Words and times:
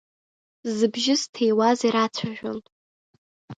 Зыбжьы 0.75 1.15
зҭиуаз 1.21 1.79
ирацәажәон. 1.87 2.59